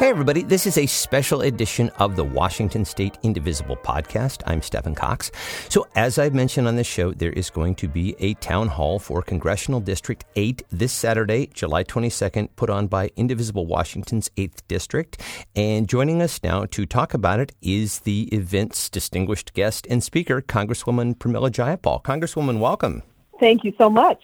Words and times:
Hey, 0.00 0.08
everybody, 0.08 0.42
this 0.42 0.66
is 0.66 0.78
a 0.78 0.86
special 0.86 1.42
edition 1.42 1.90
of 1.98 2.16
the 2.16 2.24
Washington 2.24 2.86
State 2.86 3.18
Indivisible 3.22 3.76
podcast. 3.76 4.42
I'm 4.46 4.62
Stephen 4.62 4.94
Cox. 4.94 5.30
So, 5.68 5.86
as 5.94 6.18
I've 6.18 6.32
mentioned 6.32 6.66
on 6.66 6.76
this 6.76 6.86
show, 6.86 7.12
there 7.12 7.34
is 7.34 7.50
going 7.50 7.74
to 7.74 7.86
be 7.86 8.16
a 8.18 8.32
town 8.32 8.68
hall 8.68 8.98
for 8.98 9.20
Congressional 9.20 9.78
District 9.78 10.24
8 10.36 10.62
this 10.70 10.94
Saturday, 10.94 11.48
July 11.52 11.84
22nd, 11.84 12.48
put 12.56 12.70
on 12.70 12.86
by 12.86 13.10
Indivisible 13.14 13.66
Washington's 13.66 14.30
8th 14.38 14.62
District. 14.68 15.20
And 15.54 15.86
joining 15.86 16.22
us 16.22 16.42
now 16.42 16.64
to 16.64 16.86
talk 16.86 17.12
about 17.12 17.38
it 17.38 17.52
is 17.60 18.00
the 18.00 18.22
event's 18.32 18.88
distinguished 18.88 19.52
guest 19.52 19.86
and 19.90 20.02
speaker, 20.02 20.40
Congresswoman 20.40 21.14
Pramila 21.18 21.50
Jayapal. 21.50 22.02
Congresswoman, 22.02 22.58
welcome. 22.58 23.02
Thank 23.40 23.64
you 23.64 23.72
so 23.78 23.88
much. 23.88 24.22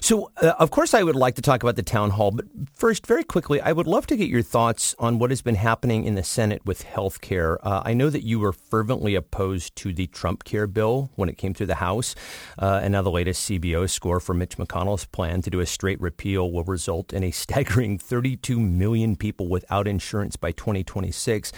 So, 0.00 0.30
uh, 0.40 0.52
of 0.58 0.70
course, 0.70 0.94
I 0.94 1.02
would 1.02 1.16
like 1.16 1.34
to 1.36 1.42
talk 1.42 1.62
about 1.62 1.76
the 1.76 1.82
town 1.82 2.10
hall, 2.10 2.30
but 2.30 2.46
first, 2.72 3.06
very 3.06 3.24
quickly, 3.24 3.60
I 3.60 3.72
would 3.72 3.86
love 3.86 4.06
to 4.08 4.16
get 4.16 4.28
your 4.28 4.42
thoughts 4.42 4.94
on 4.98 5.18
what 5.18 5.30
has 5.30 5.42
been 5.42 5.54
happening 5.54 6.04
in 6.04 6.14
the 6.14 6.22
Senate 6.22 6.64
with 6.64 6.82
health 6.82 7.20
care. 7.20 7.58
Uh, 7.66 7.82
I 7.84 7.94
know 7.94 8.08
that 8.10 8.24
you 8.24 8.38
were 8.38 8.52
fervently 8.52 9.14
opposed 9.14 9.76
to 9.76 9.92
the 9.92 10.06
Trump 10.06 10.44
care 10.44 10.66
bill 10.66 11.10
when 11.16 11.28
it 11.28 11.36
came 11.36 11.54
through 11.54 11.66
the 11.66 11.76
House, 11.76 12.14
uh, 12.58 12.80
and 12.82 12.92
now 12.92 13.02
the 13.02 13.10
latest 13.10 13.48
CBO 13.48 13.88
score 13.88 14.20
for 14.20 14.34
Mitch 14.34 14.56
McConnell's 14.56 15.06
plan 15.06 15.42
to 15.42 15.50
do 15.50 15.60
a 15.60 15.66
straight 15.66 16.00
repeal 16.00 16.50
will 16.50 16.64
result 16.64 17.12
in 17.12 17.22
a 17.24 17.30
staggering 17.48 17.98
32 17.98 18.60
million 18.60 19.16
people 19.16 19.48
without 19.48 19.88
insurance 19.88 20.36
by 20.36 20.52
2026. 20.52 21.52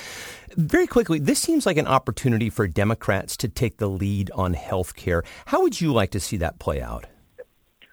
Very 0.57 0.87
quickly, 0.87 1.21
this 1.21 1.39
seems 1.39 1.65
like 1.65 1.77
an 1.77 1.87
opportunity 1.87 2.51
for 2.51 2.67
Democrats 2.67 3.37
to 3.39 3.49
take 3.49 3.77
the 3.77 3.89
lead 3.89 4.31
on 4.33 4.55
health 4.55 4.97
care. 4.97 5.23
How 5.47 5.63
would 5.63 5.81
you 5.81 5.93
like 5.93 6.11
to 6.11 6.21
see 6.21 6.37
that 6.39 6.59
play 6.59 6.81
out? 6.81 7.00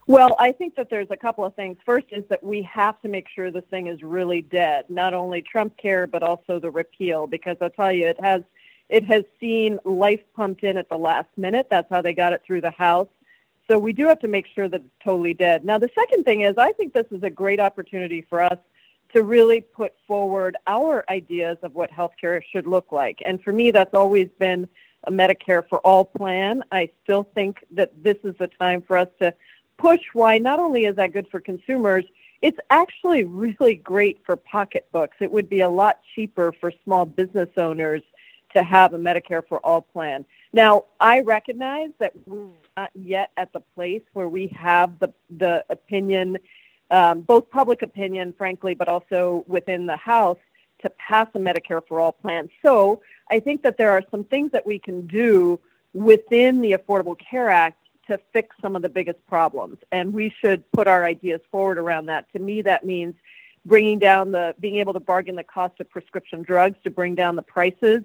Well, 0.08 0.38
I 0.40 0.54
think 0.54 0.76
that 0.76 0.90
there's 0.90 1.12
a 1.12 1.18
couple 1.18 1.44
of 1.44 1.54
things. 1.56 1.78
First 1.86 2.08
is 2.12 2.24
that 2.30 2.42
we 2.42 2.62
have 2.62 3.02
to 3.02 3.10
make 3.10 3.28
sure 3.28 3.52
this 3.52 3.66
thing 3.70 3.88
is 3.88 4.02
really 4.02 4.42
dead, 4.42 4.86
not 4.90 5.14
only 5.14 5.42
Trump 5.42 5.76
care, 5.76 6.08
but 6.08 6.24
also 6.24 6.60
the 6.60 6.72
repeal, 6.72 7.27
because 7.27 7.58
I'll 7.60 7.70
tell 7.70 7.91
you, 7.91 8.08
it 8.08 8.20
has 8.22 8.41
it 8.88 9.04
has 9.04 9.26
seen 9.38 9.80
life 9.84 10.22
pumped 10.34 10.64
in 10.64 10.77
at 10.77 10.88
the 10.88 10.98
last 10.98 11.27
minute. 11.36 11.68
That's 11.70 11.90
how 11.90 12.02
they 12.02 12.14
got 12.14 12.32
it 12.32 12.41
through 12.48 12.62
the 12.62 12.72
House. 12.72 13.10
So 13.70 13.77
we 13.77 13.91
do 13.91 14.08
have 14.08 14.20
to 14.20 14.30
make 14.30 14.48
sure 14.48 14.70
that 14.70 14.80
it's 14.80 15.04
totally 15.04 15.34
dead. 15.34 15.66
Now, 15.66 15.77
the 15.77 15.90
second 15.94 16.24
thing 16.24 16.42
is 16.42 16.58
I 16.58 16.71
think 16.71 16.94
this 16.94 17.08
is 17.12 17.21
a 17.24 17.30
great 17.30 17.60
opportunity 17.60 18.26
for 18.30 18.42
us 18.42 18.58
to 19.14 19.24
really 19.24 19.60
put 19.60 19.94
forward 20.08 20.55
our 20.68 21.04
ideas 21.10 21.58
of 21.64 21.76
what 21.76 21.92
healthcare 21.92 22.42
should 22.49 22.66
look 22.66 22.94
like. 22.94 23.21
And 23.26 23.44
for 23.44 23.52
me, 23.52 23.71
that's 23.71 23.94
always 23.94 24.30
been 24.40 24.70
a 25.04 25.12
Medicare 25.12 25.68
for 25.68 25.80
all 25.80 26.05
plan. 26.05 26.64
I 26.71 26.90
still 27.04 27.27
think 27.36 27.66
that 27.71 27.92
this 28.02 28.18
is 28.24 28.36
the 28.40 28.48
time 28.48 28.82
for 28.82 28.98
us 28.98 29.10
to 29.20 29.34
push 29.78 30.02
why 30.14 30.38
not 30.38 30.60
only 30.60 30.86
is 30.86 30.96
that 30.96 31.14
good 31.14 31.28
for 31.30 31.40
consumers, 31.40 32.06
it's 32.42 32.60
actually 32.70 33.24
really 33.44 33.76
great 33.76 34.20
for 34.26 34.36
pocketbooks. 34.36 35.18
It 35.20 35.32
would 35.32 35.50
be 35.50 35.62
a 35.62 35.70
lot 35.70 36.00
cheaper 36.16 36.54
for 36.60 36.72
small 36.84 37.06
business 37.06 37.50
owners 37.58 38.02
to 38.54 38.64
have 38.64 38.94
a 38.94 38.98
Medicare 38.98 39.44
for 39.48 39.60
all 39.66 39.82
plan. 39.82 40.26
Now, 40.54 40.86
I 41.00 41.20
recognize 41.22 41.90
that 42.00 42.14
we're 42.26 42.48
not 42.78 42.92
yet 42.96 43.32
at 43.38 43.52
the 43.54 43.60
place 43.76 44.02
where 44.14 44.30
we 44.30 44.48
have 44.48 44.98
the, 45.00 45.14
the 45.38 45.66
opinion, 45.70 46.38
um, 46.90 47.22
both 47.22 47.50
public 47.50 47.82
opinion, 47.82 48.34
frankly, 48.38 48.74
but 48.74 48.88
also 48.88 49.44
within 49.48 49.86
the 49.86 49.98
House 49.98 50.38
to 50.82 50.90
pass 50.92 51.28
a 51.36 51.40
Medicare 51.40 51.82
for 51.88 52.00
all 52.00 52.12
plan. 52.12 52.50
So 52.64 53.02
I 53.30 53.40
think 53.40 53.64
that 53.64 53.78
there 53.78 53.92
are 53.92 54.04
some 54.10 54.24
things 54.24 54.52
that 54.52 54.66
we 54.66 54.80
can 54.80 55.05
do 55.08 55.60
within 55.94 56.62
the 56.62 56.74
Affordable 56.74 57.18
Care 57.18 57.50
Act 57.50 57.78
to 58.08 58.20
fix 58.34 58.55
some 58.62 58.76
of 58.76 58.82
the 58.82 58.90
biggest 58.90 59.26
problems. 59.27 59.77
And 59.91 60.13
we 60.13 60.34
should 60.41 60.70
put 60.72 60.88
our 60.88 61.05
ideas 61.05 61.41
forward 61.52 61.77
around 61.77 62.08
that. 62.08 62.32
To 62.34 62.40
me, 62.40 62.62
that 62.64 62.86
means 62.86 63.16
bringing 63.66 63.99
down 63.99 64.31
the, 64.31 64.56
being 64.59 64.78
able 64.78 64.94
to 64.94 65.00
bargain 65.00 65.36
the 65.36 65.44
cost 65.44 65.80
of 65.80 65.90
prescription 65.90 66.41
drugs 66.41 66.78
to 66.84 66.90
bring 66.90 67.16
down 67.16 67.36
the 67.36 67.41
prices. 67.41 68.03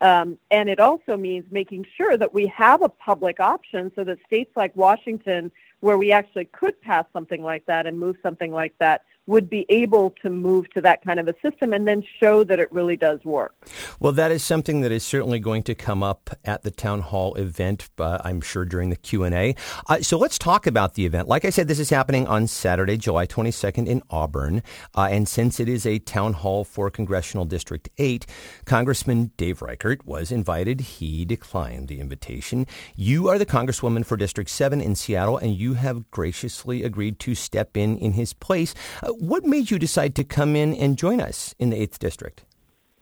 Um, 0.00 0.38
and 0.50 0.68
it 0.68 0.80
also 0.80 1.16
means 1.16 1.44
making 1.50 1.86
sure 1.96 2.16
that 2.16 2.34
we 2.34 2.46
have 2.48 2.82
a 2.82 2.88
public 2.88 3.38
option 3.38 3.92
so 3.94 4.02
that 4.04 4.18
states 4.26 4.50
like 4.56 4.74
Washington, 4.74 5.52
where 5.80 5.96
we 5.96 6.10
actually 6.10 6.46
could 6.46 6.80
pass 6.80 7.04
something 7.12 7.42
like 7.42 7.66
that 7.66 7.86
and 7.86 7.98
move 7.98 8.16
something 8.22 8.52
like 8.52 8.74
that, 8.78 9.04
would 9.26 9.48
be 9.48 9.64
able 9.68 10.10
to 10.22 10.28
move 10.28 10.68
to 10.70 10.80
that 10.80 11.04
kind 11.04 11.20
of 11.20 11.28
a 11.28 11.34
system 11.40 11.72
and 11.72 11.86
then 11.86 12.02
show 12.20 12.42
that 12.42 12.58
it 12.58 12.70
really 12.72 12.96
does 12.96 13.24
work. 13.24 13.54
Well, 14.00 14.12
that 14.12 14.32
is 14.32 14.42
something 14.42 14.80
that 14.80 14.90
is 14.90 15.04
certainly 15.04 15.38
going 15.38 15.62
to 15.64 15.74
come 15.74 16.02
up 16.02 16.30
at 16.44 16.62
the 16.62 16.70
town 16.72 17.02
hall 17.02 17.34
event, 17.34 17.88
uh, 17.98 18.18
I'm 18.24 18.40
sure 18.40 18.64
during 18.64 18.90
the 18.90 18.96
Q&A. 18.96 19.54
Uh, 19.88 20.00
so 20.00 20.18
let's 20.18 20.38
talk 20.38 20.66
about 20.66 20.94
the 20.94 21.06
event. 21.06 21.28
Like 21.28 21.44
I 21.44 21.50
said, 21.50 21.68
this 21.68 21.78
is 21.78 21.90
happening 21.90 22.26
on 22.26 22.48
Saturday, 22.48 22.96
July 22.96 23.26
22nd 23.26 23.86
in 23.86 24.02
Auburn. 24.10 24.62
Uh, 24.94 25.08
and 25.10 25.28
since 25.28 25.60
it 25.60 25.68
is 25.68 25.86
a 25.86 26.00
town 26.00 26.32
hall 26.32 26.64
for 26.64 26.90
Congressional 26.90 27.44
District 27.44 27.88
8, 27.98 28.26
Congressman 28.64 29.30
Dave 29.36 29.62
Reichert 29.62 30.04
was 30.04 30.32
invited. 30.32 30.80
He 30.80 31.24
declined 31.24 31.86
the 31.86 32.00
invitation. 32.00 32.66
You 32.96 33.28
are 33.28 33.38
the 33.38 33.46
Congresswoman 33.46 34.04
for 34.04 34.16
District 34.16 34.50
7 34.50 34.80
in 34.80 34.96
Seattle, 34.96 35.38
and 35.38 35.54
you 35.54 35.74
have 35.74 36.10
graciously 36.10 36.82
agreed 36.82 37.20
to 37.20 37.36
step 37.36 37.76
in 37.76 37.96
in 37.98 38.14
his 38.14 38.32
place. 38.32 38.74
What 39.18 39.44
made 39.44 39.70
you 39.70 39.78
decide 39.78 40.14
to 40.16 40.24
come 40.24 40.56
in 40.56 40.74
and 40.74 40.96
join 40.96 41.20
us 41.20 41.54
in 41.58 41.70
the 41.70 41.76
8th 41.76 41.98
District? 41.98 42.44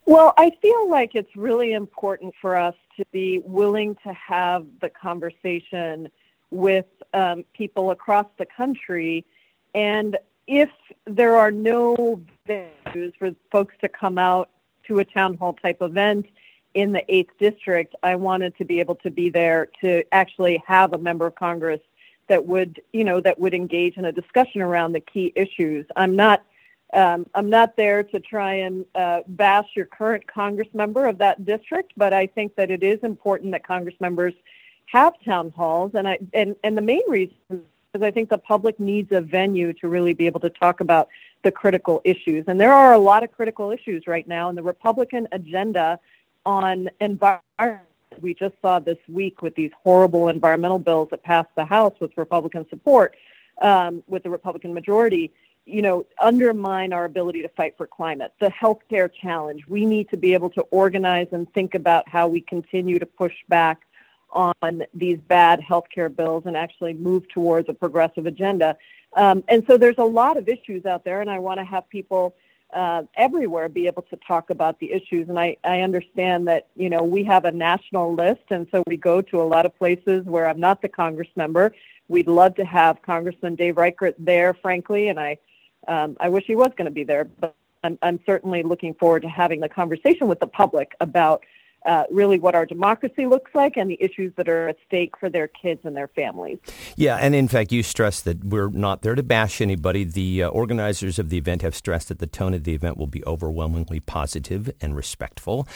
Well, 0.06 0.34
I 0.36 0.50
feel 0.60 0.90
like 0.90 1.14
it's 1.14 1.36
really 1.36 1.72
important 1.72 2.34
for 2.40 2.56
us 2.56 2.74
to 2.96 3.04
be 3.12 3.40
willing 3.44 3.96
to 4.02 4.12
have 4.12 4.66
the 4.80 4.88
conversation 4.88 6.10
with 6.50 6.86
um, 7.14 7.44
people 7.54 7.90
across 7.90 8.26
the 8.38 8.46
country. 8.46 9.24
And 9.74 10.18
if 10.46 10.70
there 11.06 11.36
are 11.36 11.52
no 11.52 12.20
venues 12.48 13.14
for 13.18 13.30
folks 13.52 13.74
to 13.82 13.88
come 13.88 14.18
out 14.18 14.50
to 14.88 14.98
a 14.98 15.04
town 15.04 15.36
hall 15.36 15.52
type 15.52 15.80
event 15.80 16.26
in 16.74 16.92
the 16.92 17.02
8th 17.08 17.30
District, 17.38 17.94
I 18.02 18.16
wanted 18.16 18.56
to 18.58 18.64
be 18.64 18.80
able 18.80 18.96
to 18.96 19.10
be 19.10 19.30
there 19.30 19.68
to 19.80 20.02
actually 20.12 20.62
have 20.66 20.92
a 20.92 20.98
member 20.98 21.26
of 21.26 21.36
Congress 21.36 21.80
that 22.30 22.46
would, 22.46 22.80
you 22.92 23.02
know, 23.02 23.20
that 23.20 23.40
would 23.40 23.52
engage 23.52 23.96
in 23.96 24.04
a 24.04 24.12
discussion 24.12 24.62
around 24.62 24.92
the 24.92 25.00
key 25.00 25.32
issues. 25.34 25.84
I'm 25.96 26.14
not, 26.14 26.44
um, 26.94 27.26
I'm 27.34 27.50
not 27.50 27.76
there 27.76 28.04
to 28.04 28.20
try 28.20 28.54
and 28.54 28.86
uh, 28.94 29.22
bash 29.26 29.66
your 29.74 29.86
current 29.86 30.24
Congress 30.28 30.68
member 30.72 31.06
of 31.06 31.18
that 31.18 31.44
district, 31.44 31.92
but 31.96 32.12
I 32.12 32.28
think 32.28 32.54
that 32.54 32.70
it 32.70 32.84
is 32.84 33.00
important 33.02 33.50
that 33.50 33.66
Congress 33.66 33.96
members 33.98 34.32
have 34.86 35.14
town 35.24 35.52
halls, 35.56 35.90
and 35.94 36.06
I, 36.08 36.18
and 36.32 36.54
and 36.64 36.76
the 36.78 36.82
main 36.82 37.02
reason 37.08 37.34
is 37.50 38.02
I 38.02 38.12
think 38.12 38.28
the 38.28 38.38
public 38.38 38.78
needs 38.78 39.10
a 39.10 39.20
venue 39.20 39.72
to 39.74 39.88
really 39.88 40.14
be 40.14 40.26
able 40.26 40.40
to 40.40 40.50
talk 40.50 40.80
about 40.80 41.08
the 41.42 41.50
critical 41.50 42.00
issues, 42.04 42.44
and 42.46 42.60
there 42.60 42.72
are 42.72 42.92
a 42.92 42.98
lot 42.98 43.24
of 43.24 43.32
critical 43.32 43.72
issues 43.72 44.06
right 44.06 44.26
now, 44.26 44.48
and 44.48 44.56
the 44.56 44.62
Republican 44.62 45.26
agenda 45.32 45.98
on 46.46 46.88
environment 47.00 47.89
we 48.20 48.34
just 48.34 48.54
saw 48.60 48.78
this 48.78 48.98
week 49.08 49.42
with 49.42 49.54
these 49.54 49.70
horrible 49.82 50.28
environmental 50.28 50.78
bills 50.78 51.08
that 51.10 51.22
passed 51.22 51.48
the 51.56 51.64
House 51.64 51.94
with 52.00 52.10
Republican 52.16 52.66
support, 52.68 53.16
um, 53.62 54.02
with 54.08 54.22
the 54.22 54.30
Republican 54.30 54.74
majority, 54.74 55.32
you 55.66 55.82
know, 55.82 56.04
undermine 56.18 56.92
our 56.92 57.04
ability 57.04 57.42
to 57.42 57.48
fight 57.50 57.74
for 57.76 57.86
climate. 57.86 58.32
The 58.40 58.50
healthcare 58.50 59.10
challenge. 59.12 59.66
We 59.68 59.84
need 59.84 60.10
to 60.10 60.16
be 60.16 60.34
able 60.34 60.50
to 60.50 60.62
organize 60.70 61.28
and 61.32 61.52
think 61.52 61.74
about 61.74 62.08
how 62.08 62.26
we 62.26 62.40
continue 62.40 62.98
to 62.98 63.06
push 63.06 63.34
back 63.48 63.82
on 64.32 64.82
these 64.94 65.18
bad 65.28 65.60
healthcare 65.60 66.14
bills 66.14 66.44
and 66.46 66.56
actually 66.56 66.94
move 66.94 67.28
towards 67.28 67.68
a 67.68 67.74
progressive 67.74 68.26
agenda. 68.26 68.76
Um, 69.14 69.42
and 69.48 69.64
so 69.66 69.76
there's 69.76 69.98
a 69.98 70.04
lot 70.04 70.36
of 70.36 70.48
issues 70.48 70.86
out 70.86 71.04
there, 71.04 71.20
and 71.20 71.28
I 71.28 71.38
want 71.38 71.58
to 71.58 71.64
have 71.64 71.88
people 71.88 72.34
uh, 72.72 73.02
everywhere 73.16 73.68
be 73.68 73.86
able 73.86 74.02
to 74.02 74.16
talk 74.16 74.50
about 74.50 74.78
the 74.80 74.92
issues. 74.92 75.28
And 75.28 75.38
I, 75.38 75.56
I 75.64 75.80
understand 75.80 76.48
that, 76.48 76.68
you 76.76 76.90
know, 76.90 77.02
we 77.02 77.24
have 77.24 77.44
a 77.44 77.52
national 77.52 78.14
list, 78.14 78.42
and 78.50 78.66
so 78.70 78.82
we 78.86 78.96
go 78.96 79.20
to 79.22 79.40
a 79.40 79.44
lot 79.44 79.66
of 79.66 79.76
places 79.76 80.24
where 80.24 80.48
I'm 80.48 80.60
not 80.60 80.82
the 80.82 80.88
Congress 80.88 81.28
member. 81.36 81.74
We'd 82.08 82.28
love 82.28 82.54
to 82.56 82.64
have 82.64 83.02
Congressman 83.02 83.54
Dave 83.54 83.76
Reichert 83.76 84.14
there, 84.18 84.54
frankly, 84.54 85.08
and 85.08 85.18
I, 85.18 85.38
um, 85.88 86.16
I 86.20 86.28
wish 86.28 86.44
he 86.46 86.56
was 86.56 86.70
going 86.76 86.86
to 86.86 86.90
be 86.90 87.04
there. 87.04 87.24
But 87.24 87.54
I'm, 87.82 87.98
I'm 88.02 88.20
certainly 88.26 88.62
looking 88.62 88.94
forward 88.94 89.22
to 89.22 89.28
having 89.28 89.60
the 89.60 89.68
conversation 89.68 90.28
with 90.28 90.40
the 90.40 90.46
public 90.46 90.94
about 91.00 91.44
uh, 91.86 92.04
really 92.10 92.38
what 92.38 92.54
our 92.54 92.66
democracy 92.66 93.26
looks 93.26 93.50
like 93.54 93.76
and 93.76 93.90
the 93.90 93.96
issues 94.00 94.32
that 94.36 94.48
are 94.48 94.68
at 94.68 94.76
stake 94.86 95.16
for 95.18 95.30
their 95.30 95.48
kids 95.48 95.80
and 95.84 95.96
their 95.96 96.08
families. 96.08 96.58
Yeah, 96.96 97.16
and 97.16 97.34
in 97.34 97.48
fact, 97.48 97.72
you 97.72 97.82
stressed 97.82 98.24
that 98.24 98.44
we're 98.44 98.68
not 98.68 99.02
there 99.02 99.14
to 99.14 99.22
bash 99.22 99.60
anybody. 99.60 100.04
The 100.04 100.44
uh, 100.44 100.48
organizers 100.48 101.18
of 101.18 101.30
the 101.30 101.38
event 101.38 101.62
have 101.62 101.74
stressed 101.74 102.08
that 102.08 102.18
the 102.18 102.26
tone 102.26 102.54
of 102.54 102.64
the 102.64 102.74
event 102.74 102.96
will 102.96 103.06
be 103.06 103.24
overwhelmingly 103.24 104.00
positive 104.00 104.70
and 104.80 104.94
respectful. 104.94 105.66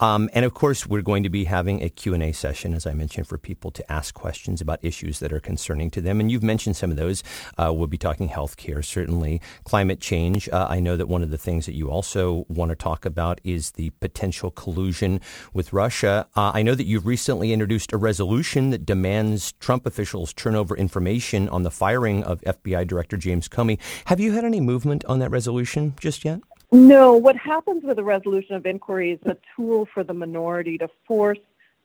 Um, 0.00 0.28
and 0.32 0.44
of 0.44 0.54
course, 0.54 0.86
we're 0.86 1.02
going 1.02 1.22
to 1.22 1.30
be 1.30 1.44
having 1.44 1.82
a 1.82 1.88
Q&A 1.88 2.32
session, 2.32 2.74
as 2.74 2.86
I 2.86 2.94
mentioned, 2.94 3.28
for 3.28 3.38
people 3.38 3.70
to 3.72 3.92
ask 3.92 4.14
questions 4.14 4.60
about 4.60 4.80
issues 4.82 5.20
that 5.20 5.32
are 5.32 5.40
concerning 5.40 5.90
to 5.92 6.00
them. 6.00 6.20
And 6.20 6.30
you've 6.30 6.42
mentioned 6.42 6.76
some 6.76 6.90
of 6.90 6.96
those. 6.96 7.22
Uh, 7.56 7.72
we'll 7.72 7.86
be 7.86 7.98
talking 7.98 8.28
health 8.28 8.56
care, 8.56 8.82
certainly, 8.82 9.40
climate 9.64 10.00
change. 10.00 10.48
Uh, 10.48 10.66
I 10.68 10.80
know 10.80 10.96
that 10.96 11.06
one 11.06 11.22
of 11.22 11.30
the 11.30 11.38
things 11.38 11.66
that 11.66 11.74
you 11.74 11.90
also 11.90 12.46
want 12.48 12.70
to 12.70 12.76
talk 12.76 13.04
about 13.04 13.40
is 13.44 13.72
the 13.72 13.90
potential 14.00 14.50
collusion 14.50 15.20
with 15.52 15.72
Russia. 15.72 16.26
Uh, 16.34 16.52
I 16.54 16.62
know 16.62 16.74
that 16.74 16.86
you've 16.86 17.06
recently 17.06 17.52
introduced 17.52 17.92
a 17.92 17.96
resolution 17.96 18.70
that 18.70 18.86
demands 18.86 19.52
Trump 19.60 19.86
officials 19.86 20.32
turn 20.32 20.54
over 20.54 20.76
information 20.76 21.48
on 21.48 21.62
the 21.62 21.70
firing 21.70 22.22
of 22.24 22.40
FBI 22.42 22.86
Director 22.86 23.16
James 23.16 23.48
Comey. 23.48 23.78
Have 24.06 24.20
you 24.20 24.32
had 24.32 24.44
any 24.44 24.60
movement 24.60 25.04
on 25.06 25.18
that 25.20 25.30
resolution 25.30 25.94
just 26.00 26.24
yet? 26.24 26.40
No, 26.70 27.12
what 27.14 27.36
happens 27.36 27.84
with 27.84 27.98
a 27.98 28.04
resolution 28.04 28.54
of 28.54 28.64
inquiry 28.64 29.12
is 29.12 29.20
a 29.26 29.36
tool 29.54 29.86
for 29.92 30.02
the 30.02 30.14
minority 30.14 30.78
to 30.78 30.88
force 31.06 31.38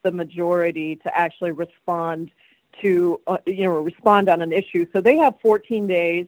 the 0.04 0.12
majority 0.12 0.96
to 0.98 1.18
actually 1.18 1.52
respond 1.52 2.32
to, 2.82 3.20
uh, 3.28 3.38
you 3.46 3.64
know, 3.64 3.80
respond 3.80 4.30
on 4.30 4.42
an 4.42 4.54
issue. 4.54 4.86
So 4.94 5.02
they 5.02 5.18
have 5.18 5.36
14 5.42 5.88
days 5.88 6.28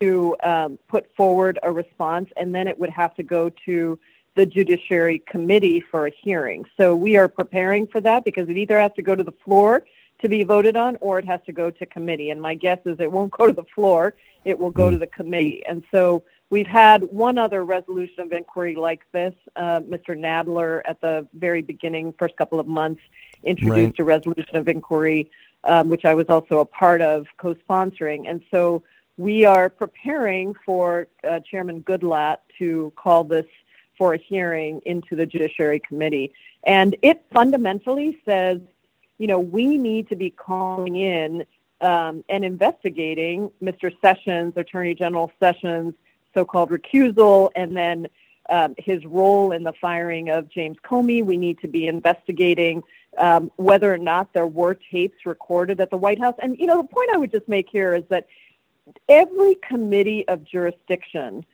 to 0.00 0.36
um, 0.42 0.78
put 0.88 1.14
forward 1.14 1.58
a 1.62 1.70
response, 1.70 2.30
and 2.36 2.54
then 2.54 2.66
it 2.66 2.78
would 2.78 2.90
have 2.90 3.14
to 3.14 3.22
go 3.22 3.50
to 3.66 3.98
the 4.36 4.46
Judiciary 4.46 5.22
Committee 5.26 5.80
for 5.80 6.06
a 6.06 6.10
hearing. 6.10 6.64
So 6.76 6.94
we 6.94 7.16
are 7.16 7.26
preparing 7.26 7.86
for 7.86 8.00
that 8.02 8.24
because 8.24 8.48
it 8.48 8.56
either 8.56 8.78
has 8.78 8.92
to 8.96 9.02
go 9.02 9.14
to 9.16 9.24
the 9.24 9.32
floor 9.32 9.84
to 10.20 10.28
be 10.28 10.44
voted 10.44 10.76
on 10.76 10.96
or 11.00 11.18
it 11.18 11.24
has 11.24 11.40
to 11.46 11.52
go 11.52 11.70
to 11.70 11.86
committee. 11.86 12.30
And 12.30 12.40
my 12.40 12.54
guess 12.54 12.78
is 12.84 13.00
it 13.00 13.10
won't 13.10 13.32
go 13.32 13.46
to 13.46 13.52
the 13.52 13.64
floor, 13.74 14.14
it 14.44 14.58
will 14.58 14.70
go 14.70 14.90
to 14.90 14.98
the 14.98 15.06
committee. 15.06 15.62
And 15.66 15.82
so 15.90 16.22
we've 16.50 16.66
had 16.66 17.02
one 17.04 17.38
other 17.38 17.64
resolution 17.64 18.20
of 18.20 18.32
inquiry 18.32 18.76
like 18.76 19.00
this. 19.12 19.34
Uh, 19.56 19.80
Mr. 19.80 20.10
Nadler, 20.10 20.82
at 20.86 21.00
the 21.00 21.26
very 21.34 21.62
beginning, 21.62 22.14
first 22.18 22.36
couple 22.36 22.60
of 22.60 22.66
months, 22.66 23.00
introduced 23.42 23.98
right. 23.98 24.00
a 24.00 24.04
resolution 24.04 24.56
of 24.56 24.68
inquiry, 24.68 25.30
um, 25.64 25.88
which 25.88 26.04
I 26.04 26.14
was 26.14 26.26
also 26.28 26.60
a 26.60 26.66
part 26.66 27.00
of 27.00 27.26
co 27.38 27.54
sponsoring. 27.54 28.28
And 28.28 28.42
so 28.50 28.82
we 29.16 29.46
are 29.46 29.70
preparing 29.70 30.54
for 30.64 31.08
uh, 31.28 31.40
Chairman 31.40 31.82
Goodlatte 31.82 32.38
to 32.58 32.92
call 32.96 33.24
this 33.24 33.46
for 33.96 34.14
a 34.14 34.18
hearing 34.18 34.80
into 34.84 35.16
the 35.16 35.26
Judiciary 35.26 35.80
Committee. 35.80 36.32
And 36.64 36.96
it 37.02 37.24
fundamentally 37.32 38.18
says, 38.24 38.60
you 39.18 39.26
know, 39.26 39.38
we 39.38 39.78
need 39.78 40.08
to 40.08 40.16
be 40.16 40.30
calling 40.30 40.96
in 40.96 41.44
um, 41.80 42.24
and 42.28 42.44
investigating 42.44 43.50
Mr. 43.62 43.92
Sessions, 44.00 44.54
Attorney 44.56 44.94
General 44.94 45.30
Sessions' 45.38 45.94
so-called 46.34 46.70
recusal, 46.70 47.50
and 47.54 47.76
then 47.76 48.08
um, 48.48 48.74
his 48.78 49.04
role 49.04 49.52
in 49.52 49.62
the 49.62 49.72
firing 49.80 50.30
of 50.30 50.48
James 50.48 50.76
Comey. 50.84 51.24
We 51.24 51.36
need 51.36 51.58
to 51.60 51.68
be 51.68 51.86
investigating 51.86 52.82
um, 53.18 53.50
whether 53.56 53.92
or 53.92 53.98
not 53.98 54.32
there 54.32 54.46
were 54.46 54.74
tapes 54.74 55.24
recorded 55.24 55.80
at 55.80 55.90
the 55.90 55.96
White 55.96 56.20
House. 56.20 56.34
And, 56.38 56.58
you 56.58 56.66
know, 56.66 56.82
the 56.82 56.88
point 56.88 57.10
I 57.12 57.16
would 57.16 57.32
just 57.32 57.48
make 57.48 57.68
here 57.70 57.94
is 57.94 58.04
that 58.08 58.26
every 59.08 59.56
committee 59.56 60.26
of 60.28 60.44
jurisdiction 60.44 61.44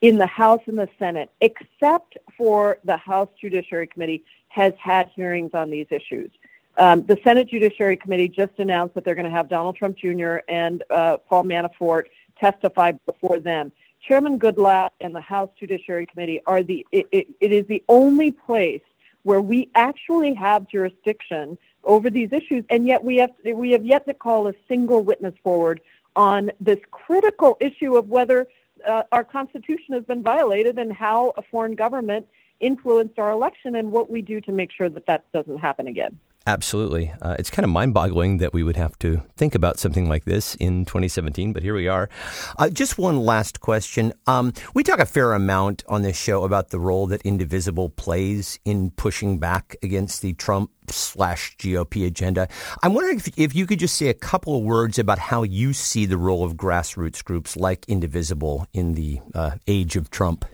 in 0.00 0.18
the 0.18 0.26
House 0.26 0.60
and 0.66 0.78
the 0.78 0.88
Senate, 0.98 1.30
except 1.40 2.18
for 2.36 2.78
the 2.84 2.96
House 2.96 3.28
Judiciary 3.40 3.86
Committee, 3.86 4.24
has 4.48 4.72
had 4.78 5.08
hearings 5.14 5.50
on 5.54 5.70
these 5.70 5.86
issues. 5.90 6.30
Um, 6.78 7.04
the 7.06 7.18
Senate 7.24 7.48
Judiciary 7.48 7.96
Committee 7.96 8.28
just 8.28 8.52
announced 8.58 8.94
that 8.94 9.04
they're 9.04 9.14
going 9.14 9.24
to 9.24 9.30
have 9.30 9.48
Donald 9.48 9.76
Trump 9.76 9.96
Jr. 9.96 10.38
and 10.48 10.82
uh, 10.90 11.16
Paul 11.16 11.44
Manafort 11.44 12.04
testify 12.38 12.92
before 13.06 13.40
them. 13.40 13.72
Chairman 14.06 14.38
Goodlatte 14.38 14.90
and 15.00 15.14
the 15.14 15.20
House 15.20 15.50
Judiciary 15.58 16.06
Committee 16.06 16.42
are 16.46 16.62
the 16.62 16.86
it, 16.92 17.06
it, 17.12 17.26
it 17.40 17.52
is 17.52 17.66
the 17.66 17.82
only 17.88 18.30
place 18.30 18.82
where 19.22 19.40
we 19.40 19.70
actually 19.74 20.34
have 20.34 20.68
jurisdiction 20.68 21.58
over 21.82 22.10
these 22.10 22.32
issues, 22.32 22.64
and 22.68 22.86
yet 22.86 23.02
we 23.02 23.16
have 23.16 23.30
we 23.54 23.70
have 23.72 23.84
yet 23.84 24.06
to 24.06 24.14
call 24.14 24.46
a 24.46 24.54
single 24.68 25.02
witness 25.02 25.34
forward 25.42 25.80
on 26.14 26.52
this 26.60 26.78
critical 26.90 27.56
issue 27.60 27.96
of 27.96 28.08
whether 28.08 28.46
uh, 28.86 29.02
our 29.12 29.24
Constitution 29.24 29.94
has 29.94 30.04
been 30.04 30.22
violated 30.22 30.78
and 30.78 30.92
how 30.92 31.32
a 31.36 31.42
foreign 31.42 31.74
government 31.74 32.26
influenced 32.60 33.18
our 33.18 33.30
election 33.30 33.76
and 33.76 33.92
what 33.92 34.10
we 34.10 34.22
do 34.22 34.40
to 34.40 34.52
make 34.52 34.70
sure 34.72 34.88
that 34.88 35.06
that 35.06 35.30
doesn't 35.32 35.58
happen 35.58 35.86
again. 35.86 36.18
Absolutely. 36.46 37.12
Uh, 37.20 37.34
it's 37.40 37.50
kind 37.50 37.64
of 37.64 37.70
mind 37.70 37.92
boggling 37.92 38.38
that 38.38 38.52
we 38.52 38.62
would 38.62 38.76
have 38.76 38.96
to 39.00 39.20
think 39.36 39.56
about 39.56 39.80
something 39.80 40.08
like 40.08 40.24
this 40.26 40.54
in 40.56 40.84
2017, 40.84 41.52
but 41.52 41.62
here 41.64 41.74
we 41.74 41.88
are. 41.88 42.08
Uh, 42.56 42.70
just 42.70 42.98
one 42.98 43.18
last 43.18 43.58
question. 43.60 44.12
Um, 44.28 44.52
we 44.72 44.84
talk 44.84 45.00
a 45.00 45.06
fair 45.06 45.32
amount 45.32 45.82
on 45.88 46.02
this 46.02 46.16
show 46.16 46.44
about 46.44 46.70
the 46.70 46.78
role 46.78 47.08
that 47.08 47.20
Indivisible 47.22 47.90
plays 47.90 48.60
in 48.64 48.90
pushing 48.92 49.38
back 49.38 49.74
against 49.82 50.22
the 50.22 50.34
Trump 50.34 50.70
slash 50.88 51.56
GOP 51.56 52.06
agenda. 52.06 52.46
I'm 52.80 52.94
wondering 52.94 53.16
if, 53.18 53.36
if 53.36 53.54
you 53.56 53.66
could 53.66 53.80
just 53.80 53.96
say 53.96 54.06
a 54.06 54.14
couple 54.14 54.56
of 54.56 54.62
words 54.62 55.00
about 55.00 55.18
how 55.18 55.42
you 55.42 55.72
see 55.72 56.06
the 56.06 56.16
role 56.16 56.44
of 56.44 56.54
grassroots 56.54 57.24
groups 57.24 57.56
like 57.56 57.84
Indivisible 57.88 58.68
in 58.72 58.92
the 58.92 59.20
uh, 59.34 59.56
age 59.66 59.96
of 59.96 60.10
Trump. 60.10 60.44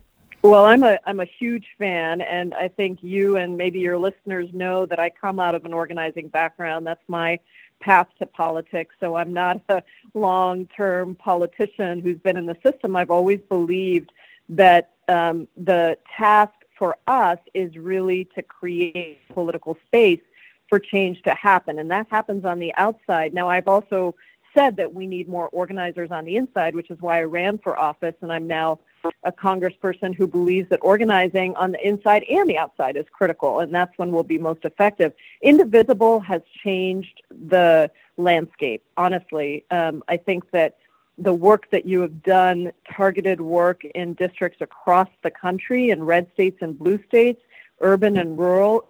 Well, 0.42 0.64
I'm 0.64 0.82
a 0.82 0.98
I'm 1.06 1.20
a 1.20 1.24
huge 1.24 1.66
fan, 1.78 2.20
and 2.20 2.52
I 2.54 2.66
think 2.66 2.98
you 3.00 3.36
and 3.36 3.56
maybe 3.56 3.78
your 3.78 3.96
listeners 3.96 4.48
know 4.52 4.86
that 4.86 4.98
I 4.98 5.08
come 5.08 5.38
out 5.38 5.54
of 5.54 5.64
an 5.64 5.72
organizing 5.72 6.26
background. 6.26 6.84
That's 6.84 7.02
my 7.06 7.38
path 7.78 8.08
to 8.18 8.26
politics. 8.26 8.94
So 8.98 9.14
I'm 9.14 9.32
not 9.32 9.60
a 9.68 9.84
long-term 10.14 11.14
politician 11.16 12.00
who's 12.00 12.18
been 12.18 12.36
in 12.36 12.46
the 12.46 12.56
system. 12.64 12.96
I've 12.96 13.10
always 13.10 13.38
believed 13.48 14.10
that 14.48 14.90
um, 15.08 15.46
the 15.56 15.96
task 16.16 16.54
for 16.76 16.96
us 17.06 17.38
is 17.54 17.76
really 17.76 18.24
to 18.34 18.42
create 18.42 19.20
political 19.28 19.78
space 19.86 20.20
for 20.68 20.80
change 20.80 21.22
to 21.22 21.34
happen, 21.34 21.78
and 21.78 21.88
that 21.92 22.08
happens 22.10 22.44
on 22.44 22.58
the 22.58 22.74
outside. 22.74 23.32
Now, 23.32 23.48
I've 23.48 23.68
also 23.68 24.16
said 24.54 24.76
that 24.76 24.92
we 24.92 25.06
need 25.06 25.28
more 25.28 25.48
organizers 25.50 26.10
on 26.10 26.24
the 26.24 26.34
inside, 26.36 26.74
which 26.74 26.90
is 26.90 27.00
why 27.00 27.20
I 27.20 27.22
ran 27.22 27.58
for 27.58 27.78
office, 27.78 28.14
and 28.22 28.32
I'm 28.32 28.48
now 28.48 28.80
a 29.24 29.32
congressperson 29.32 30.14
who 30.14 30.26
believes 30.26 30.68
that 30.70 30.80
organizing 30.82 31.54
on 31.56 31.72
the 31.72 31.86
inside 31.86 32.24
and 32.24 32.48
the 32.48 32.58
outside 32.58 32.96
is 32.96 33.06
critical, 33.12 33.60
and 33.60 33.74
that's 33.74 33.96
when 33.98 34.12
we'll 34.12 34.22
be 34.22 34.38
most 34.38 34.64
effective. 34.64 35.12
Indivisible 35.42 36.20
has 36.20 36.42
changed 36.62 37.22
the 37.30 37.90
landscape, 38.16 38.82
honestly. 38.96 39.64
Um, 39.70 40.02
I 40.08 40.16
think 40.16 40.50
that 40.50 40.76
the 41.18 41.34
work 41.34 41.70
that 41.70 41.84
you 41.86 42.00
have 42.00 42.22
done, 42.22 42.72
targeted 42.90 43.40
work 43.40 43.84
in 43.84 44.14
districts 44.14 44.60
across 44.60 45.08
the 45.22 45.30
country, 45.30 45.90
in 45.90 46.02
red 46.02 46.26
states 46.32 46.58
and 46.60 46.78
blue 46.78 46.98
states, 47.06 47.40
urban 47.80 48.18
and 48.18 48.38
rural, 48.38 48.86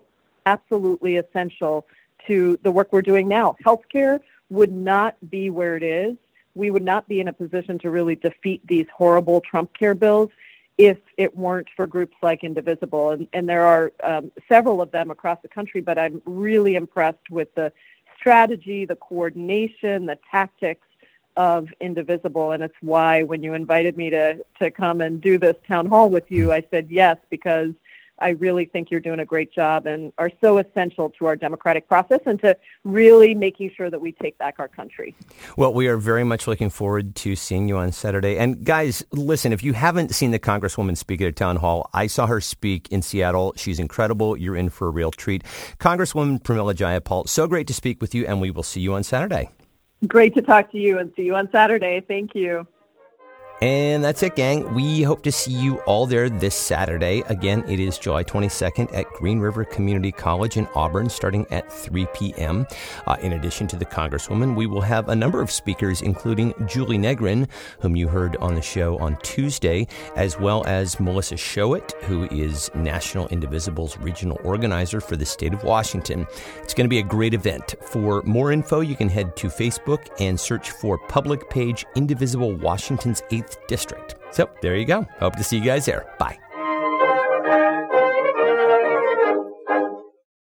absolutely 0.47 1.17
essential 1.17 1.87
to 2.27 2.59
the 2.63 2.71
work 2.71 2.93
we're 2.93 3.03
doing 3.03 3.27
now. 3.29 3.57
Healthcare 3.65 4.21
would 4.51 4.73
not 4.73 5.17
be 5.31 5.51
where 5.51 5.77
it 5.77 5.83
is 5.83 6.17
we 6.55 6.71
would 6.71 6.83
not 6.83 7.09
be 7.09 7.21
in 7.21 7.29
a 7.29 7.33
position 7.33 7.79
to 7.81 7.91
really 7.91 8.17
defeat 8.17 8.61
these 8.67 8.87
horrible 8.95 9.41
Trump 9.41 9.73
care 9.75 9.95
bills 9.95 10.31
if 10.79 10.99
it 11.17 11.37
weren't 11.37 11.69
for 11.77 11.87
groups 11.87 12.17
like 12.23 12.45
Indivisible. 12.45 13.11
And, 13.11 13.29
and 13.33 13.49
there 13.49 13.65
are 13.67 13.93
um, 14.03 14.33
several 14.49 14.81
of 14.81 14.91
them 14.91 15.11
across 15.11 15.39
the 15.43 15.49
country, 15.49 15.81
but 15.81 15.99
I'm 15.99 16.23
really 16.25 16.75
impressed 16.75 17.31
with 17.31 17.55
the 17.55 17.73
strategy, 18.17 18.85
the 18.85 18.97
coordination, 18.97 20.07
the 20.07 20.19
tactics 20.31 20.87
of 21.37 21.69
Indivisible. 21.81 22.53
And 22.53 22.63
it's 22.63 22.75
why 22.81 23.23
when 23.23 23.43
you 23.43 23.55
invited 23.55 23.97
me 23.97 24.11
to, 24.11 24.45
to 24.61 24.71
come 24.71 25.01
and 25.01 25.21
do 25.21 25.39
this 25.39 25.57
town 25.67 25.87
hall 25.87 26.11
with 26.11 26.31
you, 26.31 26.53
I 26.53 26.65
said 26.71 26.89
yes, 26.91 27.17
because 27.31 27.73
I 28.23 28.31
really 28.31 28.65
think 28.65 28.91
you're 28.91 29.01
doing 29.01 29.21
a 29.21 29.25
great 29.25 29.53
job 29.53 29.87
and 29.87 30.13
are 30.17 30.31
so 30.41 30.59
essential 30.59 31.11
to 31.19 31.27
our 31.27 31.37
democratic 31.37 31.89
process 31.89 32.21
and 32.25 32.41
to 32.41 32.57
really 32.85 33.35
making 33.35 33.73
sure 33.77 33.91
that 33.91 34.01
we 34.01 34.13
take 34.13 34.39
back 34.39 34.57
our 34.59 34.69
country. 34.69 35.15
Well, 35.57 35.75
we 35.75 35.89
are 35.89 35.97
very 35.97 36.25
much 36.25 36.47
looking 36.47 36.71
forward 36.71 37.15
to 37.17 37.35
seeing 37.37 37.69
you 37.69 37.77
on 37.77 37.93
Saturday. 37.93 38.39
And 38.39 38.65
guys, 38.65 39.05
listen, 39.11 39.53
if 39.53 39.63
you 39.63 39.73
haven't 39.73 40.15
seen 40.15 40.31
the 40.31 40.39
Congresswoman 40.39 40.97
speak 40.97 41.21
at 41.21 41.29
a 41.29 41.33
town 41.33 41.57
hall, 41.57 41.91
I 41.93 42.07
saw 42.07 42.27
her 42.27 42.41
speak 42.41 42.89
in 42.91 43.03
Seattle. 43.03 43.53
She's 43.57 43.79
incredible. 43.79 44.37
You're 44.37 44.57
in 44.57 44.69
for 44.69 44.87
a 44.87 44.91
real 44.91 45.11
treat. 45.11 45.43
Congresswoman 45.79 46.43
Pramila 46.43 46.75
Jayapal, 46.75 47.29
so 47.29 47.47
great 47.47 47.67
to 47.67 47.75
speak 47.75 48.01
with 48.01 48.15
you, 48.15 48.25
and 48.27 48.41
we 48.41 48.51
will 48.51 48.63
see 48.63 48.81
you 48.81 48.95
on 48.95 49.03
Saturday. 49.03 49.51
Great 50.07 50.35
to 50.35 50.43
talk 50.43 50.71
to 50.73 50.79
you 50.79 50.99
and 50.99 51.13
see 51.17 51.23
you 51.23 51.35
on 51.35 51.49
Saturday. 51.53 52.01
Thank 52.07 52.35
you. 52.35 52.67
And 53.63 54.03
that's 54.03 54.25
it, 54.25 54.35
gang. 54.35 54.75
We 54.75 55.03
hope 55.03 55.23
to 55.23 55.31
see 55.31 55.53
you 55.53 55.77
all 55.83 56.05
there 56.05 56.29
this 56.29 56.53
Saturday. 56.53 57.23
Again, 57.29 57.63
it 57.69 57.79
is 57.79 57.97
July 57.97 58.25
22nd 58.25 58.93
at 58.93 59.09
Green 59.13 59.39
River 59.39 59.65
Community 59.65 60.11
College 60.11 60.57
in 60.57 60.67
Auburn, 60.75 61.09
starting 61.09 61.47
at 61.53 61.73
3 61.73 62.09
p.m. 62.13 62.67
Uh, 63.07 63.17
in 63.23 63.35
addition 63.35 63.69
to 63.69 63.77
the 63.77 63.85
Congresswoman, 63.85 64.57
we 64.57 64.67
will 64.67 64.81
have 64.81 65.09
a 65.09 65.15
number 65.15 65.41
of 65.41 65.49
speakers, 65.49 66.03
including 66.03 66.53
Julie 66.67 66.99
Negrin, 66.99 67.49
whom 67.79 67.95
you 67.95 68.09
heard 68.09 68.35
on 68.39 68.57
the 68.57 68.61
show 68.61 68.99
on 68.99 69.17
Tuesday, 69.23 69.87
as 70.17 70.37
well 70.41 70.67
as 70.67 70.99
Melissa 70.99 71.37
Showett, 71.37 71.93
who 72.03 72.25
is 72.33 72.69
National 72.75 73.29
Indivisible's 73.29 73.97
regional 73.99 74.41
organizer 74.43 75.01
for 75.01 75.15
the 75.15 75.25
state 75.25 75.55
of 75.55 75.63
Washington. 75.63 76.27
It's 76.65 76.75
going 76.75 76.87
to 76.87 76.93
be 76.93 76.99
a 76.99 77.05
great 77.05 77.33
event. 77.33 77.77
For 77.81 78.23
more 78.23 78.51
info, 78.51 78.81
you 78.81 78.97
can 78.97 79.09
head 79.09 79.37
to 79.37 79.47
Facebook 79.47 80.09
and 80.19 80.41
search 80.41 80.73
for 80.73 80.99
public 81.07 81.49
page 81.49 81.87
Indivisible 81.95 82.57
Washington's 82.57 83.23
8th 83.31 83.52
District. 83.69 84.17
So 84.31 84.49
there 84.61 84.77
you 84.77 84.85
go. 84.85 85.07
Hope 85.19 85.37
to 85.37 85.45
see 85.45 85.59
you 85.59 85.65
guys 85.65 85.85
there. 85.85 86.07
Bye. 86.19 86.42